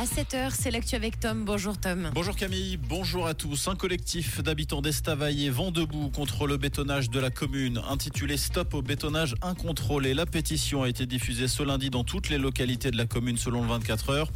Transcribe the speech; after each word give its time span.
À 0.00 0.04
7h, 0.04 0.52
c'est 0.56 0.70
l'actu 0.70 0.94
avec 0.94 1.18
Tom. 1.18 1.44
Bonjour 1.44 1.76
Tom. 1.76 2.12
Bonjour 2.14 2.36
Camille, 2.36 2.76
bonjour 2.76 3.26
à 3.26 3.34
tous. 3.34 3.66
Un 3.66 3.74
collectif 3.74 4.40
d'habitants 4.40 4.80
d'Estavayer 4.80 5.50
vont 5.50 5.72
debout 5.72 6.08
contre 6.10 6.46
le 6.46 6.56
bétonnage 6.56 7.10
de 7.10 7.18
la 7.18 7.30
commune. 7.30 7.82
Intitulé 7.90 8.36
Stop 8.36 8.74
au 8.74 8.82
bétonnage 8.82 9.34
incontrôlé. 9.42 10.14
La 10.14 10.24
pétition 10.24 10.84
a 10.84 10.88
été 10.88 11.04
diffusée 11.04 11.48
ce 11.48 11.64
lundi 11.64 11.90
dans 11.90 12.04
toutes 12.04 12.28
les 12.28 12.38
localités 12.38 12.92
de 12.92 12.96
la 12.96 13.06
commune 13.06 13.36
selon 13.36 13.62
le 13.62 13.66
24 13.66 14.10
heures. 14.10 14.30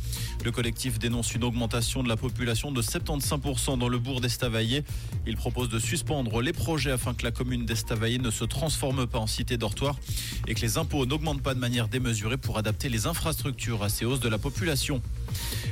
Le 0.45 0.51
collectif 0.51 0.99
dénonce 0.99 1.33
une 1.33 1.45
augmentation 1.45 2.03
de 2.03 2.09
la 2.09 2.17
population 2.17 2.73
de 2.73 2.83
75% 2.83 3.79
dans 3.79 3.89
le 3.89 4.01
bourg 4.01 4.21
d'Estavayer. 4.21 4.83
Il 5.29 5.37
propose 5.37 5.69
de 5.69 5.79
suspendre 5.79 6.43
les 6.43 6.53
projets 6.53 6.91
afin 6.91 7.15
que 7.15 7.23
la 7.23 7.31
commune 7.31 7.67
d'Estavayer 7.67 8.19
ne 8.19 8.33
se 8.33 8.45
transforme 8.45 9.07
pas 9.07 9.21
en 9.21 9.29
cité 9.29 9.59
dortoir 9.59 9.95
et 10.49 10.55
que 10.55 10.61
les 10.61 10.77
impôts 10.77 11.07
n'augmentent 11.07 11.43
pas 11.43 11.55
de 11.55 11.61
manière 11.61 11.87
démesurée 11.87 12.37
pour 12.37 12.59
adapter 12.59 12.89
les 12.89 13.07
infrastructures 13.07 13.85
à 13.85 13.89
ces 13.89 14.05
hausses 14.05 14.19
de 14.19 14.29
la 14.29 14.39
population. 14.39 15.01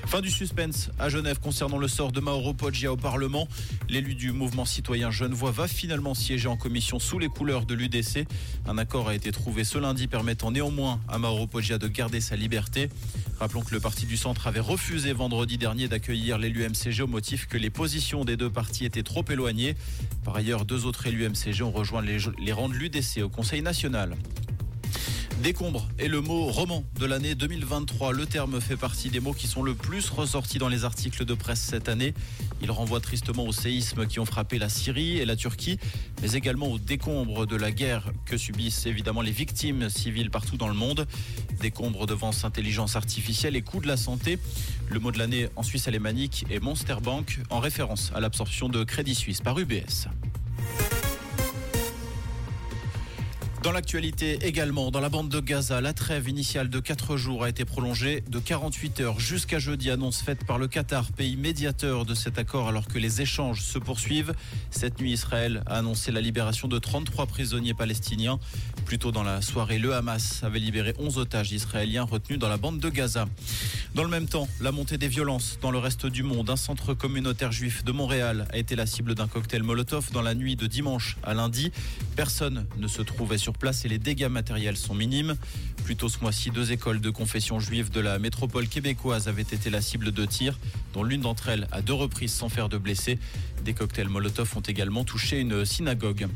Fin 0.07 0.21
du 0.21 0.30
suspense 0.30 0.90
à 0.99 1.09
Genève 1.09 1.39
concernant 1.39 1.79
le 1.79 1.86
sort 1.86 2.11
de 2.11 2.21
Mauro 2.21 2.53
Poggia 2.53 2.93
au 2.93 2.96
Parlement. 2.96 3.46
L'élu 3.89 4.14
du 4.14 4.32
mouvement 4.32 4.64
citoyen 4.64 5.11
genevois 5.11 5.53
va 5.53 5.68
finalement 5.68 6.14
siéger 6.14 6.49
en 6.49 6.57
commission 6.57 6.99
sous 6.99 7.18
les 7.18 7.29
couleurs 7.29 7.64
de 7.64 7.75
l'UDC. 7.75 8.26
Un 8.67 8.79
accord 8.79 9.09
a 9.09 9.14
été 9.14 9.31
trouvé 9.31 9.63
ce 9.63 9.79
lundi 9.79 10.09
permettant 10.09 10.50
néanmoins 10.50 11.00
à 11.09 11.18
Mauro 11.18 11.46
Poggia 11.46 11.79
de 11.79 11.86
garder 11.86 12.21
sa 12.21 12.35
liberté. 12.35 12.89
Rappelons 13.39 13.63
que 13.63 13.73
le 13.73 13.81
parti 13.81 14.04
du 14.04 14.17
centre 14.17 14.46
avait 14.46 14.61
refusé 14.61 15.13
vendredi 15.13 15.59
dernier 15.59 15.86
d'accueillir 15.86 16.39
l'élu 16.39 16.68
MCG 16.68 17.03
au 17.03 17.07
motif 17.07 17.46
que 17.46 17.57
les 17.57 17.71
positions 17.71 18.25
des 18.25 18.37
deux 18.37 18.51
partis 18.51 18.85
étaient 18.85 19.03
trop 19.03 19.25
éloignées. 19.31 19.76
Par 20.25 20.37
ailleurs, 20.37 20.64
deux 20.64 20.87
autres 20.87 21.07
élus 21.07 21.29
MCG 21.29 21.62
ont 21.62 21.71
rejoint 21.71 22.03
les, 22.03 22.53
rangs 22.53 22.68
de 22.68 22.75
l'UDC 22.75 23.23
au 23.23 23.29
Conseil 23.29 23.62
national. 23.62 24.17
Décombre 25.43 25.89
est 25.99 26.08
le 26.08 26.21
mot 26.21 26.44
roman 26.44 26.85
de 26.99 27.07
l'année 27.07 27.35
2023. 27.35 28.12
Le 28.12 28.26
terme 28.26 28.61
fait 28.61 28.76
partie 28.76 29.08
des 29.08 29.21
mots 29.21 29.32
qui 29.32 29.46
sont 29.46 29.62
le 29.62 29.75
plus 29.75 30.11
ressortis 30.11 30.58
dans 30.58 30.68
les 30.68 30.85
articles 30.85 31.25
de 31.25 31.32
presse 31.32 31.61
cette 31.61 31.89
année. 31.89 32.12
Il 32.61 32.70
renvoie 32.70 33.01
tristement 33.01 33.47
aux 33.47 33.53
séismes 33.53 34.06
qui 34.06 34.20
ont 34.20 34.27
frappé 34.27 34.59
la 34.59 34.69
Syrie 34.69 35.17
et 35.17 35.25
la 35.25 35.37
Turquie, 35.37 35.78
mais 36.20 36.33
également 36.33 36.67
au 36.67 36.78
décombre 36.78 37.47
de 37.47 37.56
la 37.56 37.73
guerre 37.73 38.12
que 38.27 38.37
subissent 38.37 38.84
évidemment 38.84 39.23
les 39.23 39.31
victimes 39.31 39.89
civiles 39.89 40.31
partout 40.31 40.59
dans 40.59 40.69
le 40.69 40.75
monde. 40.75 41.06
Décombre 41.59 42.06
devant 42.06 42.33
intelligence 42.43 42.95
artificielle 42.95 43.56
et 43.56 43.62
coût 43.62 43.81
de 43.81 43.87
la 43.87 43.97
santé. 43.97 44.39
Le 44.91 45.00
mot 45.00 45.11
de 45.11 45.19
l'année 45.19 45.48
en 45.56 45.62
Suisse 45.62 45.89
alémanique 45.89 46.45
est 46.50 46.61
Monster 46.61 46.97
Bank, 47.03 47.39
en 47.48 47.61
référence 47.61 48.12
à 48.15 48.20
l'absorption 48.20 48.69
de 48.69 48.84
Crédit 48.84 49.15
Suisse 49.15 49.41
par 49.41 49.59
UBS. 49.59 50.09
Dans 53.62 53.72
l'actualité 53.72 54.39
également, 54.41 54.91
dans 54.91 55.00
la 55.00 55.11
bande 55.11 55.28
de 55.28 55.39
Gaza, 55.39 55.83
la 55.83 55.92
trêve 55.92 56.30
initiale 56.30 56.70
de 56.70 56.80
4 56.80 57.19
jours 57.19 57.44
a 57.44 57.50
été 57.50 57.66
prolongée 57.66 58.25
de 58.27 58.39
48 58.39 59.00
heures 59.00 59.20
jusqu'à 59.20 59.58
jeudi, 59.58 59.91
annonce 59.91 60.22
faite 60.22 60.47
par 60.47 60.56
le 60.58 60.66
Qatar, 60.66 61.12
pays 61.12 61.36
médiateur 61.36 62.06
de 62.06 62.14
cet 62.14 62.38
accord 62.38 62.69
alors 62.69 62.88
que 62.88 62.98
les 62.98 63.20
échanges 63.20 63.61
se 63.61 63.78
poursuivent. 63.78 64.33
Cette 64.70 64.98
nuit, 64.98 65.12
Israël 65.12 65.62
a 65.66 65.77
annoncé 65.77 66.11
la 66.11 66.22
libération 66.22 66.69
de 66.69 66.78
33 66.78 67.27
prisonniers 67.27 67.75
palestiniens. 67.75 68.38
Plus 68.86 68.98
tôt 68.98 69.12
dans 69.12 69.22
la 69.22 69.42
soirée, 69.42 69.78
le 69.78 69.94
Hamas 69.94 70.42
avait 70.42 70.58
libéré 70.58 70.94
11 70.98 71.19
otages 71.19 71.53
israéliens 71.53 72.05
retenus 72.05 72.38
dans 72.38 72.48
la 72.48 72.56
bande 72.56 72.81
de 72.81 72.88
Gaza. 72.88 73.27
Dans 73.94 74.05
le 74.05 74.08
même 74.08 74.27
temps, 74.27 74.48
la 74.62 74.72
montée 74.72 74.97
des 74.97 75.08
violences 75.08 75.58
dans 75.61 75.70
le 75.70 75.78
reste 75.78 76.06
du 76.06 76.22
monde. 76.22 76.48
Un 76.48 76.56
centre 76.56 76.94
communautaire 76.94 77.53
juif 77.53 77.84
de 77.84 77.92
Montréal 77.92 78.47
a 78.53 78.56
été 78.56 78.75
la 78.75 78.86
cible 78.86 79.14
d'un 79.14 79.28
cocktail 79.28 79.62
Molotov 79.64 80.12
dans 80.12 80.22
la 80.22 80.34
nuit 80.34 80.56
de 80.56 80.66
dimanche 80.66 81.19
à 81.22 81.34
lundi. 81.34 81.72
Personne 82.16 82.66
ne 82.78 82.88
se 82.88 83.03
trouvait 83.03 83.36
sur 83.36 83.50
place 83.53 83.84
et 83.84 83.89
les 83.89 83.98
dégâts 83.98 84.29
matériels 84.29 84.77
sont 84.77 84.95
minimes. 84.95 85.37
Plus 85.84 85.97
tôt 85.97 86.09
ce 86.09 86.20
mois-ci, 86.20 86.51
deux 86.51 86.73
écoles 86.73 87.01
de 87.01 87.11
confession 87.11 87.59
juive 87.59 87.91
de 87.91 88.01
la 88.01 88.19
métropole 88.19 88.69
québécoise 88.69 89.29
avaient 89.29 89.43
été 89.43 89.70
la 89.70 89.81
cible 89.81 90.12
de 90.12 90.25
tirs, 90.25 90.59
dont 90.93 91.03
l'une 91.03 91.23
d'entre 91.23 91.48
elles 91.48 91.67
à 91.73 91.83
deux 91.83 91.95
reprises 91.95 92.33
sans 92.33 92.48
faire 92.48 92.69
de 92.69 92.78
blessés. 92.78 93.19
Des 93.65 93.75
cocktails 93.75 94.09
Molotov 94.09 94.56
ont 94.56 94.61
également 94.61 95.05
touché 95.05 95.39
une 95.41 95.65
synagogue. 95.65 96.28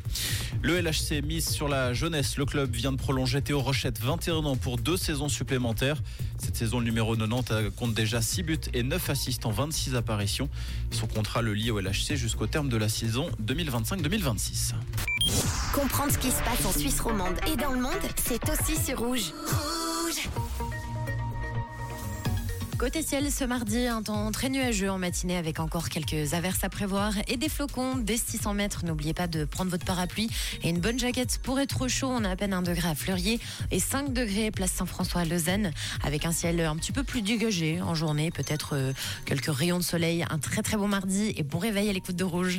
Le 0.62 0.80
LHC 0.80 1.22
mise 1.24 1.48
sur 1.48 1.68
la 1.68 1.94
jeunesse. 1.94 2.36
Le 2.36 2.44
club 2.44 2.74
vient 2.74 2.92
de 2.92 2.96
prolonger 2.96 3.40
Théo 3.40 3.60
Rochette 3.60 4.00
21 4.00 4.36
ans 4.36 4.56
pour 4.56 4.76
deux 4.76 4.96
saisons 4.96 5.28
supplémentaires. 5.28 6.02
Cette 6.38 6.56
saison 6.56 6.80
numéro 6.80 7.16
90 7.16 7.70
compte 7.76 7.94
déjà 7.94 8.20
6 8.20 8.42
buts 8.42 8.58
et 8.74 8.82
9 8.82 9.10
assists 9.10 9.46
en 9.46 9.50
26 9.50 9.94
apparitions. 9.94 10.48
Son 10.90 11.06
contrat 11.06 11.42
le 11.42 11.54
lie 11.54 11.70
au 11.70 11.80
LHC 11.80 12.16
jusqu'au 12.16 12.46
terme 12.46 12.68
de 12.68 12.76
la 12.76 12.88
saison 12.88 13.30
2025-2026. 13.42 14.74
Comprendre 15.74 16.12
ce 16.12 16.18
qui 16.18 16.30
se 16.30 16.42
passe 16.42 16.64
en 16.66 16.72
Suisse 16.72 17.00
romande 17.00 17.36
et 17.52 17.56
dans 17.56 17.72
le 17.72 17.80
monde, 17.80 17.92
c'est 18.24 18.42
aussi 18.48 18.76
sur 18.76 18.98
Rouge. 18.98 19.32
Côté 22.84 23.02
ciel, 23.02 23.32
ce 23.32 23.44
mardi, 23.44 23.86
un 23.86 24.02
temps 24.02 24.30
très 24.30 24.50
nuageux 24.50 24.90
en 24.90 24.98
matinée 24.98 25.38
avec 25.38 25.58
encore 25.58 25.88
quelques 25.88 26.34
averses 26.34 26.64
à 26.64 26.68
prévoir 26.68 27.14
et 27.28 27.38
des 27.38 27.48
flocons 27.48 27.96
dès 27.96 28.18
600 28.18 28.52
mètres. 28.52 28.84
N'oubliez 28.84 29.14
pas 29.14 29.26
de 29.26 29.46
prendre 29.46 29.70
votre 29.70 29.86
parapluie 29.86 30.28
et 30.62 30.68
une 30.68 30.80
bonne 30.80 30.98
jaquette 30.98 31.38
pour 31.42 31.58
être 31.58 31.88
chaud. 31.88 32.08
On 32.10 32.24
a 32.24 32.30
à 32.30 32.36
peine 32.36 32.52
1 32.52 32.60
degré 32.60 32.88
à 32.88 32.94
Fleurier 32.94 33.40
et 33.70 33.78
5 33.78 34.12
degrés 34.12 34.50
place 34.50 34.72
Saint-François 34.72 35.22
à 35.22 35.24
Lausanne 35.24 35.70
avec 36.02 36.26
un 36.26 36.32
ciel 36.32 36.60
un 36.60 36.76
petit 36.76 36.92
peu 36.92 37.04
plus 37.04 37.22
dégagé 37.22 37.80
en 37.80 37.94
journée. 37.94 38.30
Peut-être 38.30 38.74
euh, 38.74 38.92
quelques 39.24 39.54
rayons 39.54 39.78
de 39.78 39.84
soleil. 39.84 40.26
Un 40.28 40.38
très 40.38 40.60
très 40.60 40.76
bon 40.76 40.88
mardi 40.88 41.32
et 41.38 41.42
bon 41.42 41.58
réveil 41.58 41.88
à 41.88 41.92
l'écoute 41.94 42.16
de 42.16 42.24
Rouge. 42.24 42.52